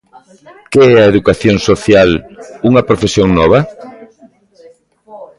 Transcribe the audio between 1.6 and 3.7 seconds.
Social unha profesión nova?